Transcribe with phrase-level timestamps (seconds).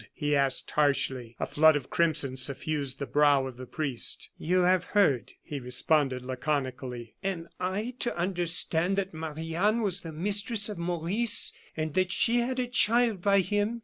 [0.15, 1.35] he asked, harshly.
[1.39, 4.31] A flood of crimson suffused the brow of the priest.
[4.35, 7.13] "You have heard," he responded, laconically.
[7.23, 12.37] "Am I to understand that Marie Anne was the mistress of Maurice, and that she
[12.39, 13.79] had a child by him?